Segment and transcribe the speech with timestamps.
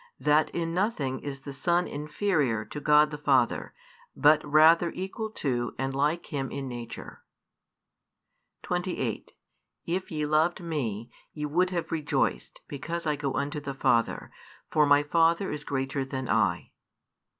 [0.19, 3.71] That in nothing is the Son inferior to God the Father,
[4.15, 7.21] but rather equal to and like Him in nature.
[8.63, 9.33] 28
[9.85, 14.31] If ye loved Me, ye would have rejoiced, because I go unto the Father;
[14.71, 16.71] for My Father is greater than I.